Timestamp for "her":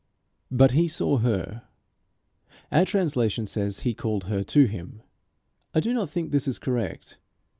1.19-1.61, 4.23-4.43